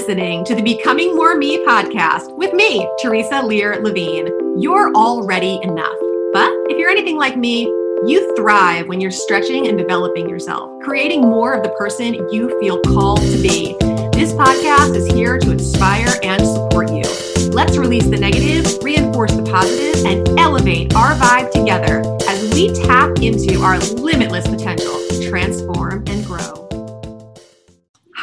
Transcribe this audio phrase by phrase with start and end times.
[0.00, 4.28] listening to the Becoming More Me podcast with me, Theresa Lear Levine.
[4.58, 5.94] You're already enough.
[6.32, 7.64] But if you're anything like me,
[8.06, 12.80] you thrive when you're stretching and developing yourself, creating more of the person you feel
[12.80, 13.76] called to be.
[14.14, 17.02] This podcast is here to inspire and support you.
[17.50, 23.18] Let's release the negative, reinforce the positive, and elevate our vibe together as we tap
[23.18, 25.99] into our limitless potential to transform.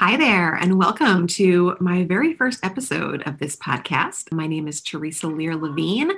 [0.08, 4.32] Hi there, and welcome to my very first episode of this podcast.
[4.32, 6.12] My name is Theresa Lear Levine,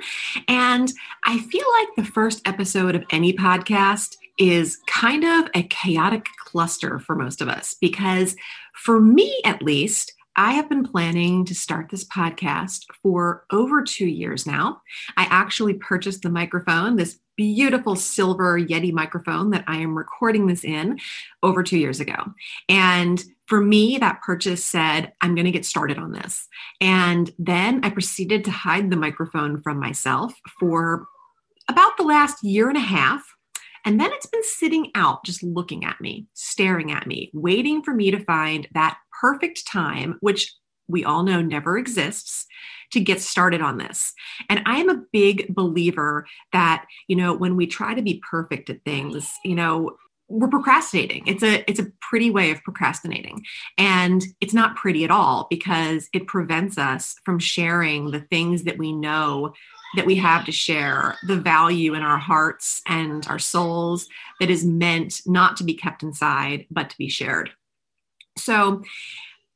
[0.46, 0.92] and
[1.24, 7.00] I feel like the first episode of any podcast is kind of a chaotic cluster
[7.00, 8.36] for most of us because,
[8.74, 14.06] for me at least, I have been planning to start this podcast for over two
[14.06, 14.82] years now.
[15.16, 20.64] I actually purchased the microphone, this beautiful silver Yeti microphone that I am recording this
[20.64, 20.98] in
[21.42, 22.16] over two years ago.
[22.68, 26.46] And for me, that purchase said, I'm going to get started on this.
[26.80, 31.06] And then I proceeded to hide the microphone from myself for
[31.68, 33.24] about the last year and a half.
[33.84, 37.94] And then it's been sitting out, just looking at me, staring at me, waiting for
[37.94, 40.54] me to find that perfect time, which
[40.90, 42.46] we all know never exists,
[42.92, 44.12] to get started on this.
[44.48, 48.68] And I am a big believer that, you know, when we try to be perfect
[48.68, 49.96] at things, you know,
[50.28, 51.26] we're procrastinating.
[51.26, 53.44] It's a it's a pretty way of procrastinating.
[53.78, 58.78] And it's not pretty at all because it prevents us from sharing the things that
[58.78, 59.54] we know
[59.96, 64.08] that we have to share the value in our hearts and our souls
[64.38, 67.50] that is meant not to be kept inside but to be shared.
[68.38, 68.82] So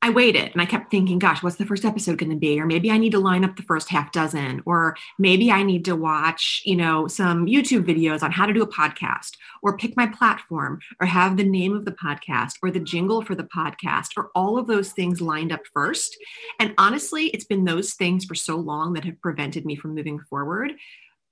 [0.05, 2.61] I waited and I kept thinking, gosh, what's the first episode going to be?
[2.61, 5.83] Or maybe I need to line up the first half dozen, or maybe I need
[5.87, 9.31] to watch, you know, some YouTube videos on how to do a podcast,
[9.63, 13.35] or pick my platform, or have the name of the podcast, or the jingle for
[13.35, 16.19] the podcast, or all of those things lined up first.
[16.61, 20.21] And honestly, it's been those things for so long that have prevented me from moving
[20.21, 20.75] forward.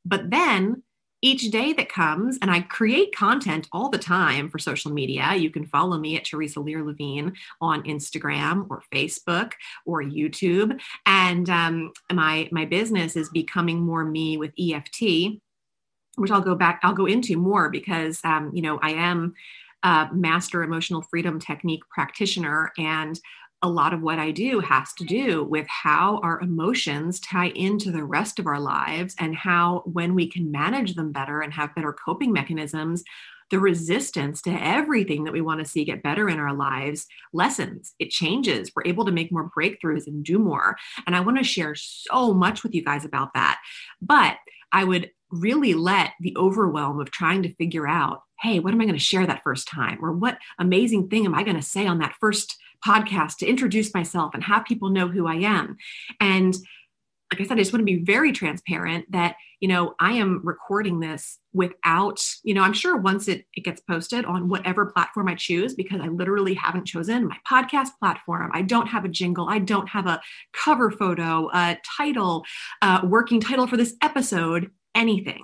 [0.07, 0.83] But then
[1.23, 5.35] each day that comes, and I create content all the time for social media.
[5.35, 9.53] You can follow me at Theresa Lear Levine on Instagram or Facebook
[9.87, 10.79] or YouTube.
[11.07, 15.41] And um, my my business is becoming more me with EFT,
[16.17, 16.81] which I'll go back.
[16.83, 19.35] I'll go into more because um, you know I am
[19.85, 23.19] a master emotional freedom technique practitioner and
[23.62, 27.92] a lot of what I do has to do with how our emotions tie into
[27.92, 31.74] the rest of our lives and how, when we can manage them better and have
[31.74, 33.05] better coping mechanisms,
[33.50, 37.95] the resistance to everything that we want to see get better in our lives lessens.
[37.98, 38.73] It changes.
[38.74, 40.77] We're able to make more breakthroughs and do more.
[41.06, 43.61] And I want to share so much with you guys about that.
[44.00, 44.39] But
[44.73, 48.84] I would really let the overwhelm of trying to figure out hey, what am I
[48.84, 49.98] going to share that first time?
[50.02, 53.95] Or what amazing thing am I going to say on that first podcast to introduce
[53.95, 55.77] myself and have people know who I am.
[56.20, 56.55] And
[57.33, 60.43] like I said, I just want to be very transparent that, you know, I am
[60.45, 65.29] recording this without, you know, I'm sure once it, it gets posted on whatever platform
[65.29, 68.51] I choose, because I literally haven't chosen my podcast platform.
[68.53, 69.48] I don't have a jingle.
[69.48, 70.21] I don't have a
[70.53, 72.45] cover photo, a title,
[72.83, 75.42] a working title for this episode, anything.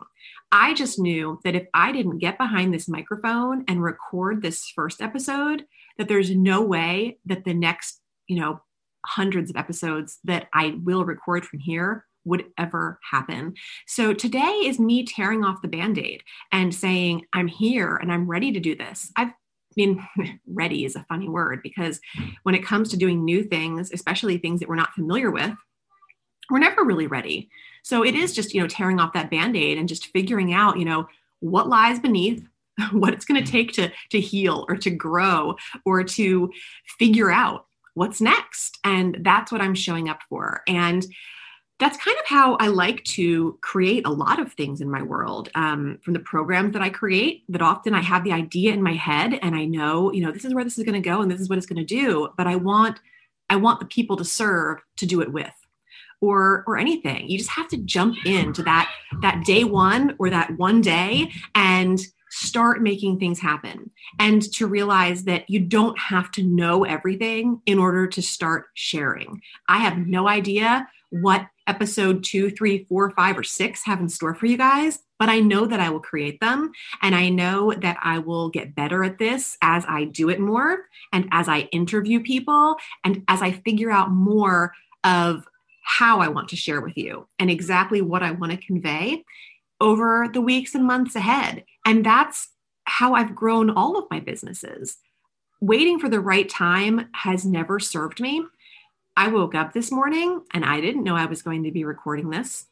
[0.52, 5.00] I just knew that if I didn't get behind this microphone and record this first
[5.00, 5.64] episode,
[5.98, 8.60] that there's no way that the next, you know,
[9.04, 13.54] hundreds of episodes that I will record from here would ever happen.
[13.86, 16.22] So today is me tearing off the band aid
[16.52, 19.10] and saying, I'm here and I'm ready to do this.
[19.16, 19.32] I've
[19.74, 20.04] been
[20.46, 22.00] ready is a funny word because
[22.42, 25.52] when it comes to doing new things, especially things that we're not familiar with,
[26.50, 27.48] we're never really ready.
[27.82, 30.78] So it is just, you know, tearing off that band aid and just figuring out,
[30.78, 31.08] you know,
[31.40, 32.46] what lies beneath,
[32.92, 36.50] what it's going to take to to heal or to grow or to
[36.98, 41.06] figure out what's next and that's what i'm showing up for and
[41.80, 45.48] that's kind of how I like to create a lot of things in my world.
[45.54, 48.94] Um, from the programs that I create, that often I have the idea in my
[48.94, 51.30] head and I know, you know, this is where this is going to go and
[51.30, 52.30] this is what it's going to do.
[52.36, 52.98] But I want,
[53.48, 55.54] I want the people to serve to do it with,
[56.20, 57.28] or or anything.
[57.28, 58.90] You just have to jump into that
[59.22, 65.24] that day one or that one day and start making things happen and to realize
[65.24, 69.40] that you don't have to know everything in order to start sharing.
[69.68, 74.34] I have no idea what episode two, three, four, five, or six have in store
[74.34, 76.72] for you guys, but I know that I will create them.
[77.02, 80.86] And I know that I will get better at this as I do it more
[81.12, 84.72] and as I interview people and as I figure out more
[85.04, 85.46] of
[85.84, 89.24] how I want to share with you and exactly what I want to convey
[89.80, 91.64] over the weeks and months ahead.
[91.86, 92.48] And that's
[92.84, 94.96] how I've grown all of my businesses.
[95.60, 98.44] Waiting for the right time has never served me.
[99.16, 102.30] I woke up this morning and I didn't know I was going to be recording
[102.30, 102.66] this.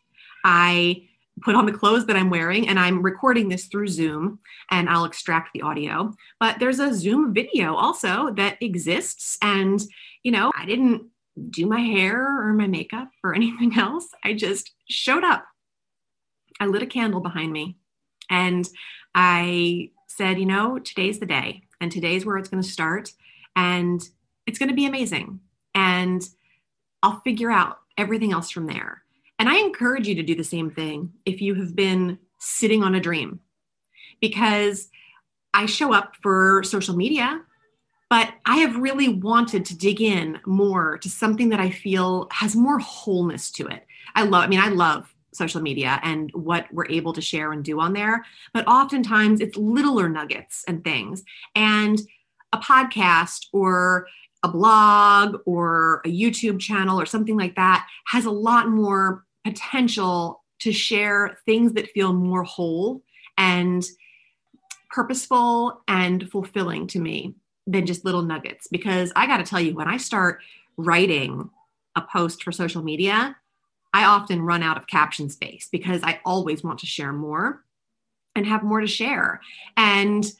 [0.44, 1.08] I
[1.42, 4.38] put on the clothes that I'm wearing and I'm recording this through Zoom
[4.70, 6.14] and I'll extract the audio.
[6.40, 9.36] But there's a Zoom video also that exists.
[9.42, 9.82] And,
[10.22, 11.06] you know, I didn't
[11.50, 14.08] do my hair or my makeup or anything else.
[14.24, 15.44] I just showed up.
[16.60, 17.76] I lit a candle behind me
[18.30, 18.68] and
[19.14, 23.12] I said, you know, today's the day and today's where it's going to start
[23.54, 24.02] and
[24.46, 25.40] it's going to be amazing.
[25.74, 26.22] And
[27.02, 29.02] I'll figure out everything else from there.
[29.38, 32.94] And I encourage you to do the same thing if you have been sitting on
[32.94, 33.40] a dream,
[34.20, 34.88] because
[35.52, 37.42] I show up for social media,
[38.08, 42.54] but I have really wanted to dig in more to something that I feel has
[42.54, 43.86] more wholeness to it.
[44.14, 47.64] I love, I mean, I love social media and what we're able to share and
[47.64, 51.22] do on there, but oftentimes it's littler nuggets and things.
[51.54, 52.00] And
[52.52, 54.08] a podcast or
[54.42, 60.42] a blog or a YouTube channel or something like that has a lot more potential
[60.60, 63.02] to share things that feel more whole
[63.36, 63.84] and
[64.90, 67.34] purposeful and fulfilling to me
[67.66, 68.68] than just little nuggets.
[68.68, 70.40] Because I got to tell you, when I start
[70.76, 71.50] writing
[71.96, 73.36] a post for social media,
[73.92, 77.64] I often run out of caption space because I always want to share more
[78.34, 79.40] and have more to share.
[79.76, 80.30] And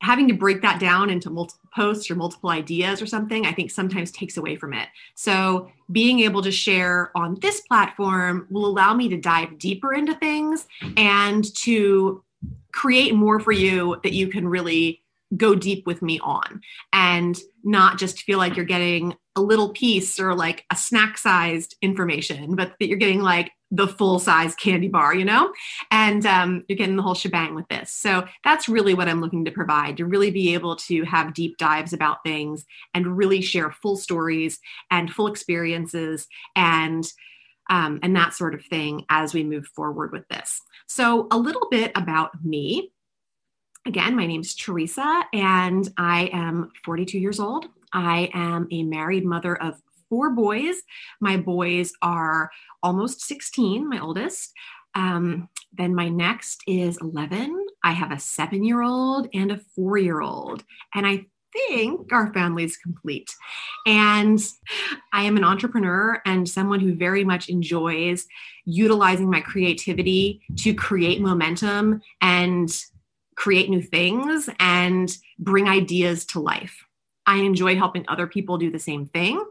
[0.00, 3.70] having to break that down into multiple posts or multiple ideas or something, I think
[3.70, 4.88] sometimes takes away from it.
[5.14, 10.14] So, being able to share on this platform will allow me to dive deeper into
[10.14, 10.66] things
[10.96, 12.24] and to
[12.72, 15.01] create more for you that you can really
[15.36, 16.60] go deep with me on
[16.92, 21.76] and not just feel like you're getting a little piece or like a snack sized
[21.80, 25.52] information, but that you're getting like the full size candy bar, you know?
[25.90, 27.90] And um, you're getting the whole shebang with this.
[27.90, 31.56] So that's really what I'm looking to provide to really be able to have deep
[31.56, 37.10] dives about things and really share full stories and full experiences and
[37.70, 40.60] um, and that sort of thing as we move forward with this.
[40.86, 42.91] So, a little bit about me.
[43.84, 47.66] Again, my name is Theresa, and I am 42 years old.
[47.92, 49.74] I am a married mother of
[50.08, 50.76] four boys.
[51.20, 52.50] My boys are
[52.80, 54.52] almost 16, my oldest.
[54.94, 57.66] Um, then my next is 11.
[57.82, 60.62] I have a seven year old and a four year old.
[60.94, 63.34] And I think our family is complete.
[63.84, 64.38] And
[65.12, 68.26] I am an entrepreneur and someone who very much enjoys
[68.64, 72.72] utilizing my creativity to create momentum and
[73.42, 76.84] create new things and bring ideas to life.
[77.26, 79.44] I enjoy helping other people do the same thing.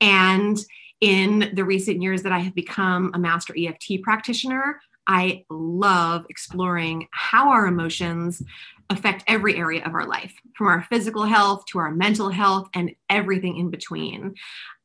[0.00, 0.56] And
[1.00, 7.08] in the recent years that I have become a master EFT practitioner, I love exploring
[7.10, 8.42] how our emotions
[8.90, 12.92] affect every area of our life, from our physical health to our mental health and
[13.08, 14.34] everything in between.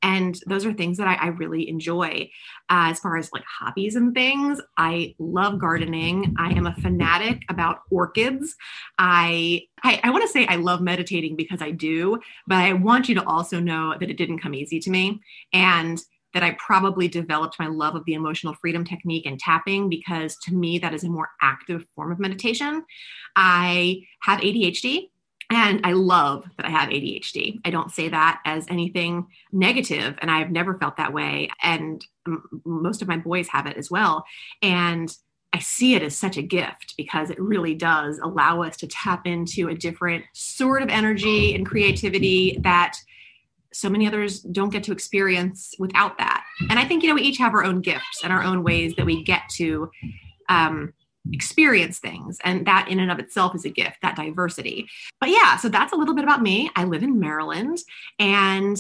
[0.02, 2.30] And those are things that I, I really enjoy.
[2.70, 6.36] Uh, as far as like hobbies and things, I love gardening.
[6.38, 8.56] I am a fanatic about orchids.
[8.98, 13.10] I I, I want to say I love meditating because I do, but I want
[13.10, 15.22] you to also know that it didn't come easy to me.
[15.54, 16.02] And
[16.34, 20.54] that I probably developed my love of the emotional freedom technique and tapping because to
[20.54, 22.84] me, that is a more active form of meditation.
[23.36, 25.10] I have ADHD.
[25.50, 27.62] And I love that I have ADHD.
[27.64, 31.50] I don't say that as anything negative, and I've never felt that way.
[31.64, 32.06] And
[32.66, 34.26] most of my boys have it as well.
[34.62, 35.16] And
[35.54, 39.26] I see it as such a gift because it really does allow us to tap
[39.26, 42.98] into a different sort of energy and creativity that
[43.78, 46.44] so many others don't get to experience without that.
[46.70, 48.96] And I think, you know, we each have our own gifts and our own ways
[48.96, 49.92] that we get to
[50.50, 50.94] um,
[51.32, 52.40] experience things.
[52.44, 54.88] And that in and of itself is a gift, that diversity.
[55.20, 56.72] But yeah, so that's a little bit about me.
[56.76, 57.78] I live in Maryland
[58.18, 58.78] and,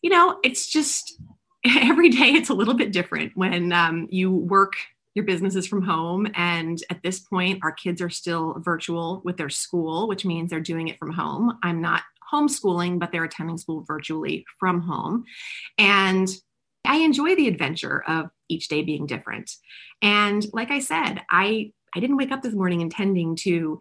[0.00, 1.20] you know, it's just
[1.64, 4.74] every day it's a little bit different when um, you work
[5.14, 6.26] your businesses from home.
[6.34, 10.60] And at this point, our kids are still virtual with their school, which means they're
[10.60, 11.58] doing it from home.
[11.62, 15.24] I'm not homeschooling, but they're attending school virtually from home.
[15.78, 16.28] And
[16.84, 19.50] I enjoy the adventure of each day being different.
[20.00, 23.78] And like I said, I I didn't wake up this morning intending to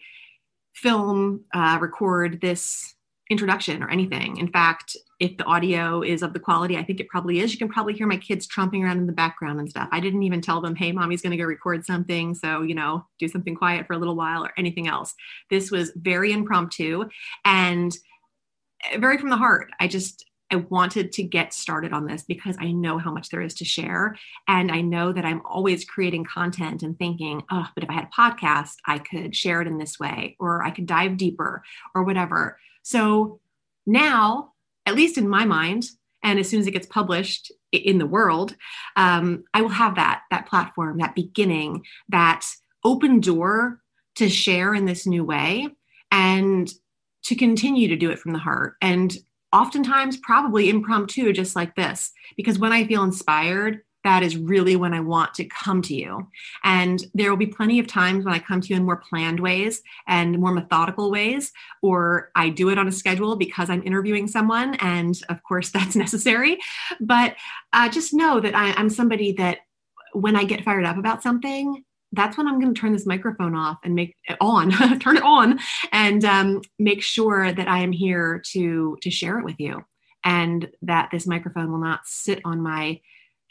[0.76, 2.94] film, uh, record this
[3.30, 4.36] introduction or anything.
[4.38, 7.58] In fact, if the audio is of the quality I think it probably is, you
[7.58, 9.88] can probably hear my kids tromping around in the background and stuff.
[9.92, 12.36] I didn't even tell them, hey, mommy's going to go record something.
[12.36, 15.14] So, you know, do something quiet for a little while or anything else.
[15.50, 17.06] This was very impromptu
[17.46, 17.96] and
[18.98, 19.72] very from the heart.
[19.80, 23.42] I just, I wanted to get started on this because I know how much there
[23.42, 24.18] is to share.
[24.48, 28.10] And I know that I'm always creating content and thinking, oh, but if I had
[28.10, 31.64] a podcast, I could share it in this way, or I could dive deeper,
[31.96, 32.58] or whatever.
[32.84, 33.40] So
[33.86, 34.54] now,
[34.86, 35.86] at least in my mind,
[36.24, 38.56] and as soon as it gets published in the world
[38.96, 42.46] um, i will have that that platform that beginning that
[42.84, 43.80] open door
[44.16, 45.68] to share in this new way
[46.12, 46.72] and
[47.24, 49.18] to continue to do it from the heart and
[49.54, 54.94] oftentimes probably impromptu just like this because when i feel inspired that is really when
[54.94, 56.28] I want to come to you.
[56.64, 59.40] And there will be plenty of times when I come to you in more planned
[59.40, 61.52] ways and more methodical ways,
[61.82, 64.76] or I do it on a schedule because I'm interviewing someone.
[64.76, 66.58] And of course, that's necessary.
[67.00, 67.36] But
[67.74, 69.60] uh, just know that I, I'm somebody that
[70.14, 73.56] when I get fired up about something, that's when I'm going to turn this microphone
[73.56, 75.60] off and make it on, turn it on,
[75.92, 79.84] and um, make sure that I am here to to share it with you,
[80.24, 83.00] and that this microphone will not sit on my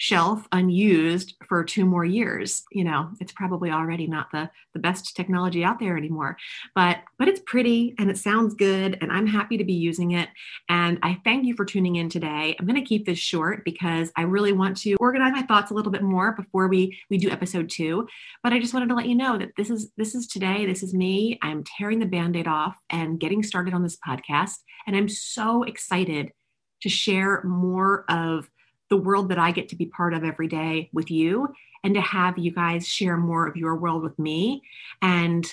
[0.00, 2.62] shelf unused for two more years.
[2.72, 6.38] You know it's probably already not the the best technology out there anymore.
[6.74, 10.30] But but it's pretty and it sounds good and i'm happy to be using it.
[10.70, 12.56] And i thank you for tuning in today.
[12.58, 15.74] I'm going to keep this short because i really want to organize my thoughts a
[15.74, 18.08] little bit more before we we do episode two.
[18.42, 20.64] But i just wanted to let you know that this is this is today.
[20.64, 21.38] This is me.
[21.42, 24.56] I'm tearing the band-aid off and getting started on this podcast.
[24.86, 26.32] And i'm so excited
[26.80, 28.48] to share more of
[28.90, 31.48] the world that I get to be part of every day with you
[31.82, 34.62] and to have you guys share more of your world with me
[35.00, 35.50] and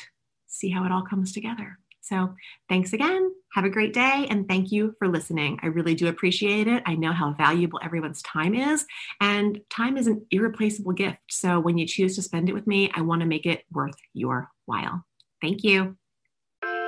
[0.47, 1.77] see how it all comes together.
[2.01, 2.33] So,
[2.69, 3.33] thanks again.
[3.53, 4.27] Have a great day.
[4.29, 5.59] And thank you for listening.
[5.61, 6.81] I really do appreciate it.
[6.85, 8.85] I know how valuable everyone's time is,
[9.19, 11.19] and time is an irreplaceable gift.
[11.29, 13.97] So, when you choose to spend it with me, I want to make it worth
[14.13, 15.03] your while.
[15.41, 15.97] Thank you.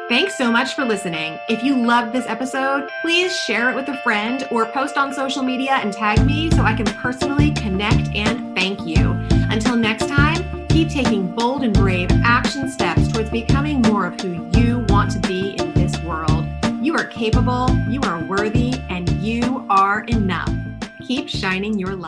[0.10, 1.38] Thanks so much for listening.
[1.50, 5.44] If you loved this episode, please share it with a friend or post on social
[5.44, 9.12] media and tag me so I can personally connect and thank you.
[9.51, 14.50] Until next time, keep taking bold and brave action steps towards becoming more of who
[14.60, 16.44] you want to be in this world.
[16.82, 20.51] You are capable, you are worthy, and you are enough.
[21.06, 22.08] Keep shining your light.